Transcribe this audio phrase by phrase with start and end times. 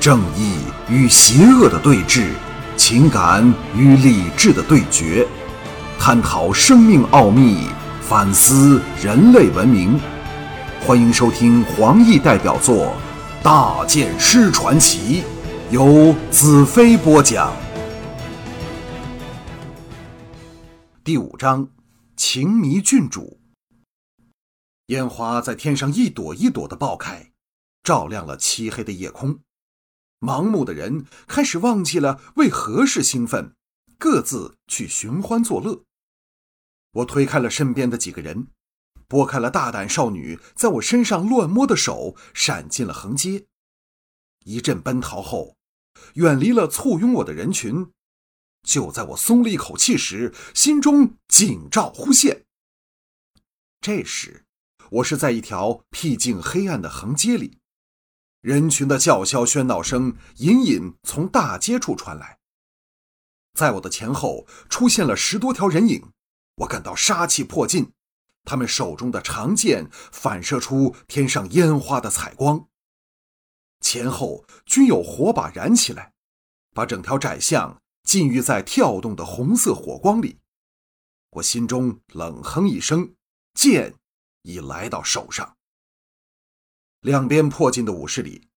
[0.00, 0.56] 正义
[0.88, 2.30] 与邪恶的对峙，
[2.74, 5.28] 情感与理智的对决，
[5.98, 7.68] 探讨生命奥秘，
[8.00, 10.00] 反思人类文明。
[10.80, 12.94] 欢迎收听黄奕代表作
[13.44, 15.22] 《大剑师传奇》，
[15.70, 17.52] 由子飞播讲。
[21.04, 21.68] 第五章：
[22.16, 23.38] 情迷郡主。
[24.86, 27.32] 烟花在天上一朵一朵的爆开，
[27.84, 29.40] 照亮了漆黑的夜空。
[30.20, 33.56] 盲目的人开始忘记了为何事兴奋，
[33.98, 35.82] 各自去寻欢作乐。
[36.92, 38.48] 我推开了身边的几个人，
[39.08, 43.46] 拨开了大胆少女在我身上乱摸的手，闪进了横街。
[44.44, 45.56] 一阵奔逃后，
[46.14, 47.90] 远离了簇拥我的人群。
[48.62, 52.44] 就在我松了一口气时，心中警兆忽现。
[53.80, 54.44] 这时，
[54.90, 57.59] 我是在一条僻静黑暗的横街里。
[58.40, 62.38] 人群的叫嚣喧闹声隐隐从大街处传来，
[63.52, 66.10] 在我的前后出现了十多条人影，
[66.56, 67.92] 我感到杀气迫近，
[68.44, 72.66] 他们手中的长剑反射出天上烟花的彩光，
[73.80, 76.14] 前后均有火把燃起来，
[76.72, 80.38] 把整条窄巷浸浴在跳动的红色火光里。
[81.32, 83.14] 我心中冷哼一声，
[83.52, 83.94] 剑
[84.42, 85.58] 已来到手上。
[87.00, 88.48] 两边迫近的武士里，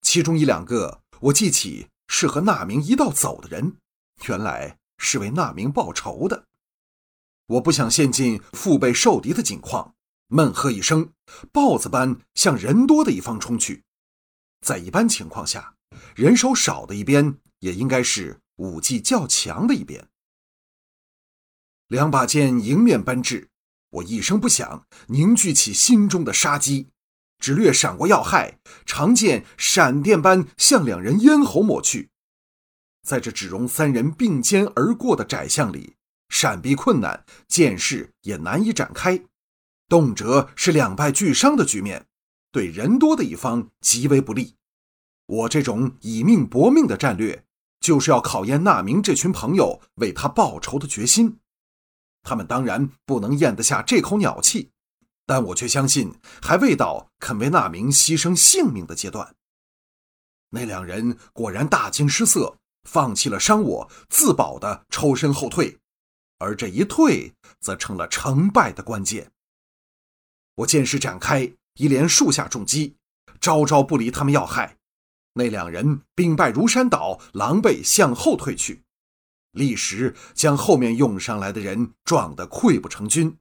[0.00, 3.76] 其中一两个我记起是和那明一道走的人，
[4.28, 6.44] 原来是为那明报仇的。
[7.46, 9.96] 我不想陷进腹背受敌的境况，
[10.28, 11.12] 闷喝一声，
[11.50, 13.82] 豹子般向人多的一方冲去。
[14.64, 15.74] 在一般情况下，
[16.14, 20.08] 人手少的一边也应该是武技较强的一边。
[21.88, 23.48] 两把剑迎面奔至，
[23.90, 26.86] 我一声不响，凝聚起心中的杀机。
[27.40, 32.10] 只略闪过要害，长剑闪电般向两人咽喉抹去。
[33.02, 35.96] 在这只容三人并肩而过的窄巷里，
[36.28, 39.24] 闪避困难，剑势也难以展开，
[39.88, 42.06] 动辄是两败俱伤的局面，
[42.52, 44.54] 对人多的一方极为不利。
[45.26, 47.44] 我这种以命搏命的战略，
[47.80, 51.38] 就是要考验那明这群朋友为他报仇的决心。
[52.22, 54.72] 他们当然不能咽得下这口鸟气。
[55.30, 59.36] 但我却相信，还未到肯为那名牺牲性命的阶段。
[60.48, 65.78] 那两人果然大惊失色，放弃了伤我，自保的抽身后退，
[66.38, 69.30] 而这一退，则成了成败的关键。
[70.56, 72.96] 我剑势展开，一连数下重击，
[73.40, 74.78] 招招不离他们要害。
[75.34, 78.82] 那两人兵败如山倒，狼狈向后退去，
[79.52, 83.38] 立时将后面涌上来的人撞得溃不成军。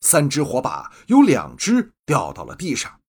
[0.00, 3.00] 三支火把有两支掉到了地上，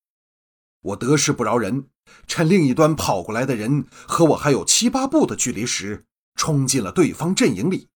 [0.81, 1.89] 我得势不饶人，
[2.25, 6.05] 趁另一端跑过来的人和我还有七八步的距离时，
[6.35, 7.89] 冲进了对方阵营里，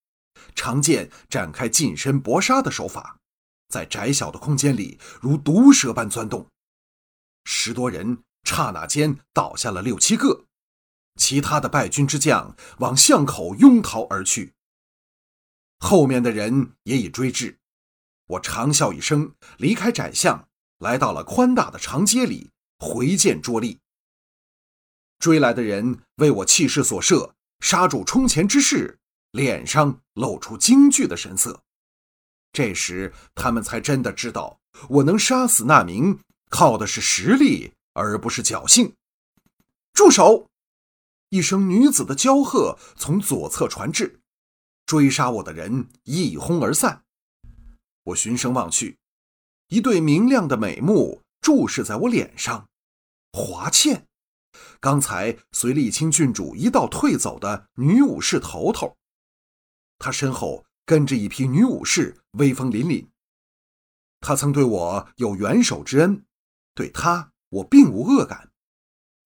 [0.56, 3.18] 长剑展开近身搏杀的手法，
[3.70, 6.48] 在窄小的空间里如毒蛇般钻动，
[7.46, 10.46] 十多人刹那间倒下了六七个，
[11.16, 14.54] 其他的败军之将往巷口拥逃而去，
[15.80, 17.61] 后面的人也已追至。
[18.32, 20.48] 我长啸一声，离开窄巷，
[20.80, 22.50] 来到了宽大的长街里，
[22.80, 23.80] 回见卓力。
[25.20, 29.00] 追来的人为我气势所慑，杀住冲前之势，
[29.32, 31.62] 脸上露出惊惧的神色。
[32.54, 36.20] 这时，他们才真的知道，我能杀死那名，
[36.50, 38.94] 靠的是实力，而不是侥幸。
[39.94, 40.48] 住手！
[41.30, 44.22] 一声女子的娇喝从左侧传至，
[44.86, 47.04] 追杀我的人一哄而散。
[48.04, 48.98] 我循声望去，
[49.68, 52.68] 一对明亮的美目注视在我脸上。
[53.32, 54.08] 华倩，
[54.80, 58.98] 刚才随丽清郡主一道退走的女武士头头，
[60.00, 63.08] 她身后跟着一批女武士，威风凛凛。
[64.20, 66.26] 她曾对我有援手之恩，
[66.74, 68.52] 对她我并无恶感。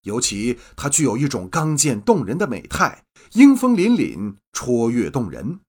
[0.01, 5.61] 尤其她具有一种刚健动人的美态，英风凛凛，绰约动人。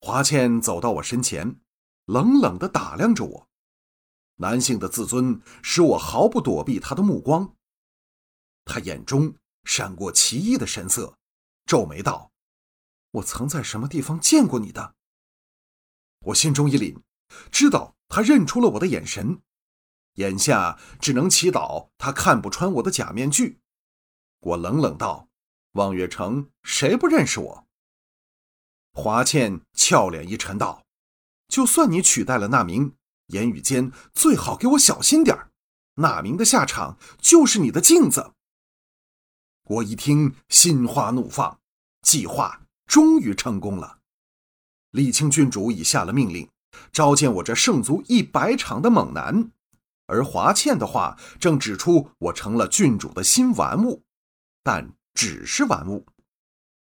[0.00, 1.60] 华倩走到我身前，
[2.06, 3.48] 冷冷地打量着我。
[4.36, 7.54] 男性的自尊使我毫不躲避他的目光。
[8.64, 11.18] 他眼中闪过奇异的神色，
[11.66, 12.32] 皱眉道
[13.12, 14.94] ：“我曾在什么地方见过你的？”
[16.26, 17.02] 我心中一凛，
[17.50, 19.42] 知道他认出了我的眼神。
[20.14, 23.60] 眼下只能祈祷他看不穿我的假面具。
[24.40, 25.28] 我冷冷道
[25.72, 27.66] ：“望月城谁不认识我？”
[28.92, 30.84] 华倩俏脸一沉，道
[31.48, 32.94] ：“就算你取代了那名，
[33.26, 35.50] 言语间最好给我小心点儿。
[35.94, 38.32] 那名的下场就是你的镜子。”
[39.64, 41.60] 我一听，心花怒放，
[42.02, 43.98] 计划终于成功了。
[44.90, 46.50] 李清郡主已下了命令，
[46.90, 49.52] 召见我这胜足一百场的猛男，
[50.06, 54.02] 而华倩的话正指出我成了郡主的新玩物，
[54.64, 56.04] 但只是玩物。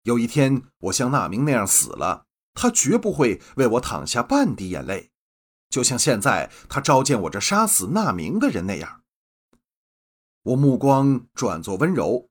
[0.06, 5.10] 有一天我像那明那样死了，他绝不会为我淌下半滴眼泪，
[5.68, 9.02] 就像现在他召见我这杀死那明的人那样。
[10.44, 12.30] 我目光转作温柔。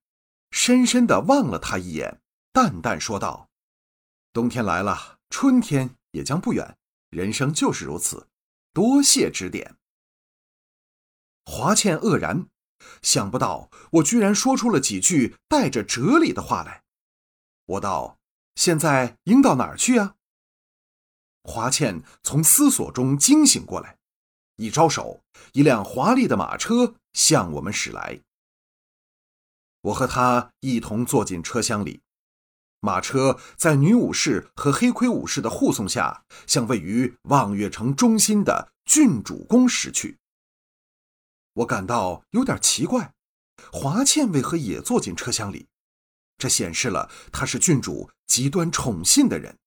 [0.51, 2.21] 深深的望了他一眼，
[2.53, 3.49] 淡淡说道
[4.31, 6.77] ：“冬天来了，春天也将不远。
[7.09, 8.29] 人生就是如此，
[8.71, 9.75] 多谢指点。”
[11.43, 12.47] 华倩愕然，
[13.01, 16.84] 想不到我居然说出了几句带着哲理的话来。
[17.65, 18.17] 我道
[18.55, 20.15] ：“现在应到哪儿去啊？”
[21.43, 23.97] 华倩从思索中惊醒过来，
[24.55, 25.23] 一招手，
[25.53, 28.21] 一辆华丽的马车向我们驶来。
[29.81, 32.01] 我和他一同坐进车厢里，
[32.79, 40.17] 马车在女武士和黑盔武士的护送下，向位于望月城中心的郡主宫驶去。
[41.53, 43.13] 我感到有点奇怪，
[43.71, 45.67] 华倩为何也坐进车厢里？
[46.37, 49.57] 这显示了他是郡主极端宠信的人。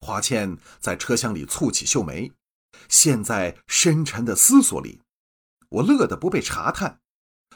[0.00, 2.32] 华倩在车厢里蹙起秀眉，
[2.88, 5.00] 陷在深沉的思索里。
[5.68, 7.00] 我乐得不被查探。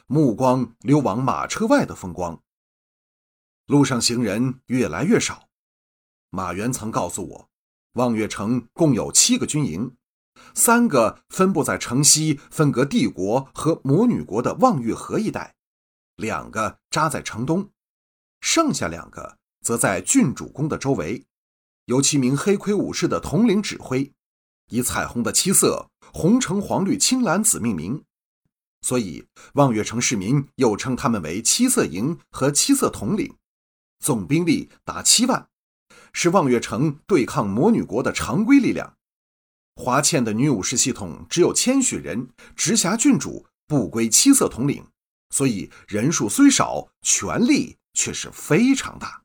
[0.07, 2.41] 目光流往马车外的风光。
[3.67, 5.47] 路上行人越来越少。
[6.29, 7.49] 马原曾告诉我，
[7.93, 9.95] 望月城共有七个军营，
[10.53, 15.55] 三个分布在城西分隔帝国和魔女国的望月河一带，
[16.15, 17.69] 两个扎在城东，
[18.39, 21.25] 剩下两个则在郡主宫的周围，
[21.85, 24.11] 由七名黑盔武士的统领指挥，
[24.69, 28.03] 以彩虹的七色——红、橙、黄、绿、青、蓝、紫命名。
[28.81, 33.35] 所以，望月城市民又称他们为七色营和七色统领，
[33.99, 35.47] 总兵力达七万，
[36.13, 38.97] 是望月城对抗魔女国的常规力量。
[39.75, 44.87] 华倩的女武士系统只有千许人，直辖郡主，不归七色统领，
[45.31, 49.23] 所以人数虽少，权力却是非常大。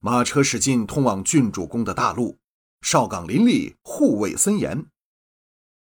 [0.00, 2.40] 马车驶进通往郡主宫的大路，
[2.80, 4.86] 哨岗林立，护卫森严。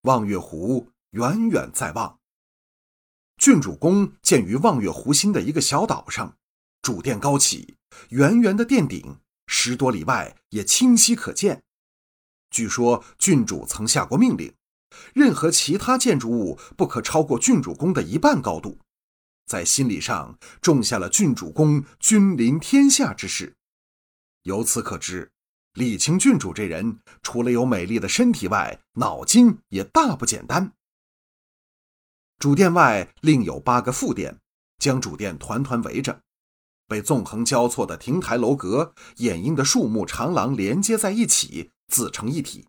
[0.01, 0.91] 望月湖。
[1.13, 2.19] 远远在望，
[3.37, 6.37] 郡主宫建于望月湖心的一个小岛上，
[6.83, 7.77] 主殿高起，
[8.09, 11.63] 圆圆的殿顶十多里外也清晰可见。
[12.51, 14.53] 据说郡主曾下过命令，
[15.13, 18.77] 任何其他建筑物不可超过郡主宫的一半高度，
[19.45, 23.55] 在心理上种下了郡主宫君临天下之势。
[24.43, 25.31] 由此可知，
[25.73, 30.73] 李清郡主这人除了有美丽的身体外，脑筋也大不简单。
[32.37, 34.39] 主殿外另有八个副殿，
[34.77, 36.21] 将主殿团团围着，
[36.87, 42.65] 被纵横交错的亭台楼阁、掩映的树木长廊连接在一起，自成一体。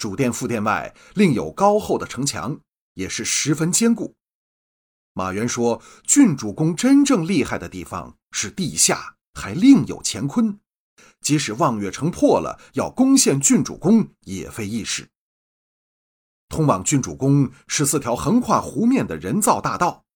[0.00, 2.58] 主殿副殿外另有高厚的城墙，
[2.94, 4.16] 也是十分坚固。
[5.12, 10.58] 马原说，郡主宫真正厉害的地方是地下还另有乾坤，
[11.20, 15.10] 即使望月城破了，要攻陷郡主宫也非易事。
[16.48, 20.06] 通往郡主宫是四条横跨湖面的人造大道，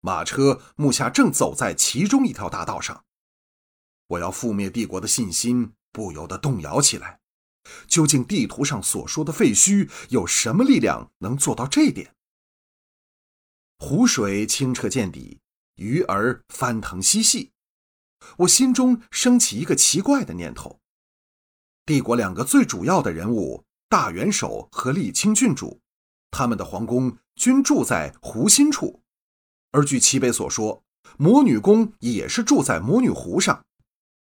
[0.00, 3.04] 马车目下正走在其中一条大道上。
[4.06, 7.20] 我要覆灭帝国的信心不由得动摇起来。
[7.86, 12.14] 究竟地图上所说的废墟有什么力量能做到这点？
[13.78, 15.40] 湖水清澈见底，
[15.76, 17.52] 鱼儿翻腾嬉戏，
[18.38, 20.80] 我心中升起一个奇怪的念头：
[21.84, 23.64] 帝国两个最主要的人物。
[23.88, 25.80] 大元首和沥青郡主，
[26.32, 29.00] 他们的皇宫均住在湖心处，
[29.70, 30.82] 而据齐北所说，
[31.16, 33.64] 魔女宫也是住在魔女湖上。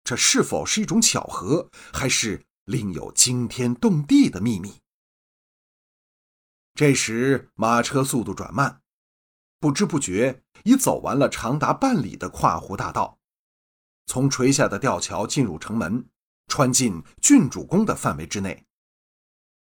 [0.04, 4.82] 这是否是一种巧合，还是另有惊天动地的秘密？
[6.74, 8.82] 这时，马车速度转慢，
[9.60, 13.20] 不知不觉已走完了长达半里的跨湖大道，
[14.08, 16.10] 从垂下的吊桥进入城门，
[16.48, 18.66] 穿进郡主宫的范围之内。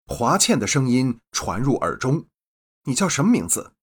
[0.05, 2.27] 华倩的声音传入耳中
[2.83, 3.73] ：“你叫什么名字？”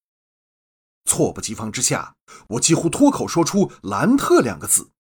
[1.07, 2.15] 措不及防之下，
[2.49, 4.91] 我几乎脱口说出“兰特”两个字。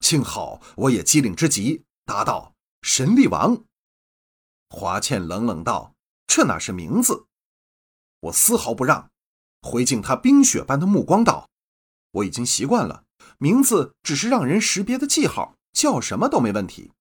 [0.00, 2.53] 幸好我也机灵之极，答道
[2.84, 3.64] ：“神力王。”
[4.68, 5.94] 华倩冷冷道
[6.28, 7.26] ：“这哪是名字？”
[8.20, 9.10] 我丝毫不让，
[9.62, 11.48] 回敬他冰雪般的目光道
[12.12, 13.04] ：“我已经习惯了，
[13.38, 16.92] 名字只是让人识别的记号，叫什么都没问题。”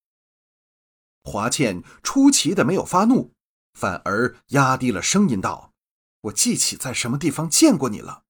[1.24, 3.34] 华倩出奇的没有发怒。
[3.74, 5.74] 反而压低了声音道
[6.22, 8.24] ：“我记起在什么地方见过你了。”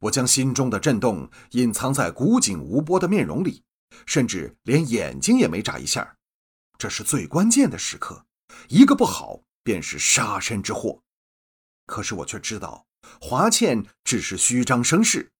[0.00, 3.62] 我将心中的震动隐藏在古井无波的面容里，
[4.06, 6.17] 甚至连眼睛也没眨一下。
[6.78, 8.24] 这是最关键的时刻，
[8.68, 11.02] 一个不好便是杀身之祸。
[11.86, 12.86] 可是我却知道，
[13.20, 15.32] 华倩只是虚张声势。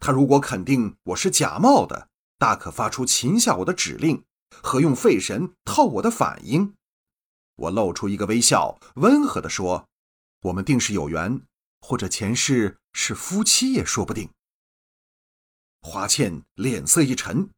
[0.00, 4.24] 他如果肯定我是假冒的，大可发出擒下我的指令，
[4.62, 6.74] 和用废神套我的反应。
[7.54, 9.88] 我露出一个微笑，温和地说
[10.42, 11.42] ：“我们定是有缘，
[11.82, 14.28] 或者前世是夫妻也说不定。”
[15.82, 17.50] 华倩脸色一沉，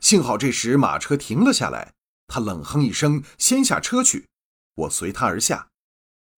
[0.00, 1.92] 幸好这时马车停了下来，
[2.28, 4.26] 他冷哼一声，先下车去。
[4.74, 5.68] 我随他而下，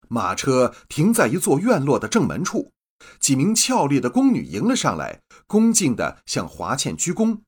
[0.08, 2.72] 马车停在一座院落的正门处，
[3.18, 7.40] 几名俏丽的宫女迎了上来，恭敬地向华倩鞠躬，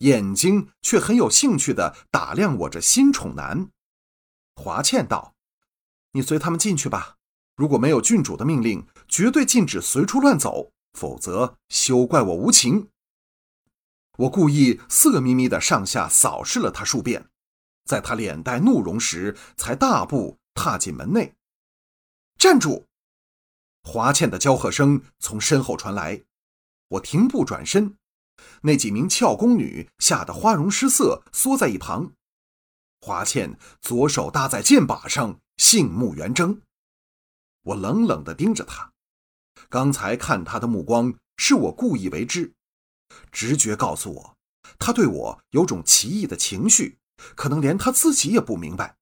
[0.00, 3.68] 眼睛却很有兴趣地打量我这新宠男。
[4.54, 5.34] 华倩道
[6.12, 7.16] ：“你随他们进去吧。
[7.56, 12.88] 如果没有郡主的命令，绝对禁止随处乱走，否则休怪我无情。”
[14.18, 17.28] 我故意色眯眯的上下扫视了他数遍，
[17.88, 21.34] 在他脸带怒容时，才大步踏进门内。
[22.36, 22.84] 站住！
[23.82, 26.22] 华倩的娇喝声从身后传来，
[26.88, 27.96] 我停步转身，
[28.60, 32.12] 那几名俏宫女吓得花容失色，缩在一旁。
[33.00, 36.60] 华倩左手搭在剑把上，杏目圆睁。
[37.62, 38.92] 我冷冷地盯着她，
[39.70, 42.52] 刚才看她的目光是我故意为之，
[43.32, 44.36] 直觉告诉我，
[44.78, 46.98] 她对我有种奇异的情绪，
[47.34, 48.96] 可能连他自己也不明白。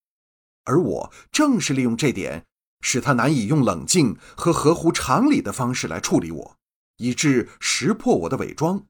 [0.64, 2.44] 而我正是利用这点，
[2.80, 6.56] 使他难以用冷静和合乎常理的方式来处理我，
[6.96, 8.84] 以致识破我的伪装。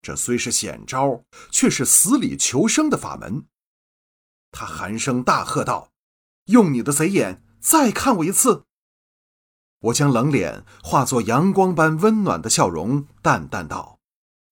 [0.00, 3.46] 这虽是险招，却是死里求生的法门。
[4.50, 5.90] 他寒声大喝道
[6.46, 8.64] ：“用你的贼眼再看我一次！”
[9.80, 13.98] 我将冷脸化作阳光般温暖的笑容，淡淡道：“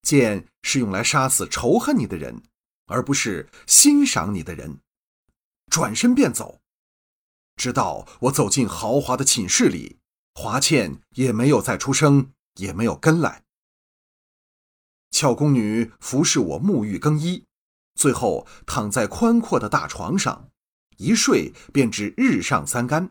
[0.03, 2.43] 剑是用来杀死仇恨你的人，
[2.91, 4.81] 而不是欣赏你的人。”
[5.73, 6.61] 转身便走。
[7.57, 9.99] 直到我走进豪华的寝室里，
[10.35, 13.45] 华倩也没有再出声，也没有跟来。
[15.11, 17.45] 俏宫女服侍我沐浴更衣。
[17.95, 20.49] 最后躺在宽阔的大床上，
[20.97, 23.11] 一睡便至日上三竿。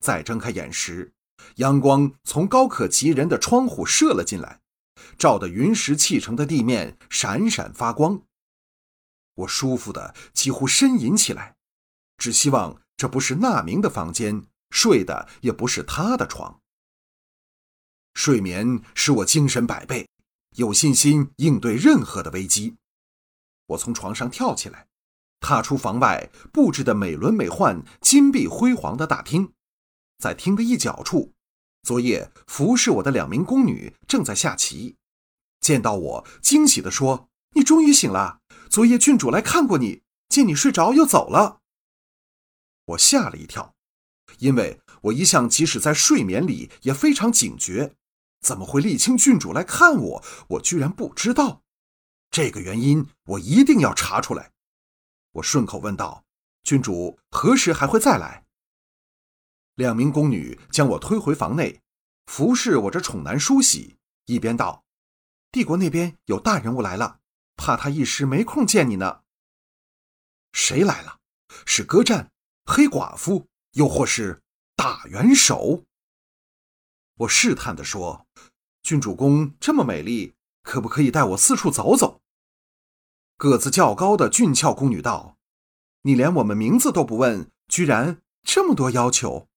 [0.00, 1.12] 再睁开眼时，
[1.56, 4.60] 阳光从高可及人的窗户射了进来，
[5.18, 8.22] 照得云石砌成的地面闪闪发光。
[9.38, 11.54] 我舒服的几乎呻吟起来，
[12.16, 16.60] 只希望这不是那明的房间，睡的也不是他的床。
[18.14, 20.08] 睡眠使我精神百倍，
[20.56, 22.76] 有信心应对任何的危机。
[23.66, 24.88] 我从床上跳起来，
[25.38, 29.52] 踏出房外布置的美轮美奂、金碧辉煌的大厅，
[30.18, 31.32] 在厅的一角处，
[31.82, 34.96] 昨夜服侍我的两名宫女正在下棋。
[35.60, 38.40] 见到我，惊喜地说：“你终于醒了！
[38.70, 41.60] 昨夜郡主来看过你，见你睡着又走了。”
[42.86, 43.74] 我吓了一跳，
[44.38, 47.94] 因为我一向即使在睡眠里也非常警觉，
[48.40, 50.24] 怎么会沥青郡主来看我？
[50.50, 51.62] 我居然不知道。
[52.30, 54.52] 这个原因我一定要查出来。
[55.32, 56.24] 我顺口问道
[56.64, 58.46] ：“郡主何时还会再来？”
[59.76, 61.80] 两名宫女将我推回房内，
[62.26, 63.96] 服侍我这宠男梳洗，
[64.26, 64.84] 一边道
[65.52, 67.20] ：“帝国那边有大人物来了，
[67.58, 69.20] 怕他一时没空见你呢。”
[70.54, 71.18] 谁来了？
[71.66, 72.30] 是歌战、
[72.64, 74.40] 黑寡妇，又或是
[74.74, 75.84] 大元首？
[77.16, 78.26] 我试探地说
[78.82, 82.20] ：“郡主宫这么美丽。”可不可以带我四处走走？
[83.38, 85.38] 个子较高的俊俏宫女道
[86.02, 89.47] ：“你连我们名字都不问，居然这么多要求？”